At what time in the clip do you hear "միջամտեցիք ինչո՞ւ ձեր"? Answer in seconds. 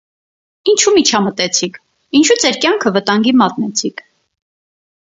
0.95-2.59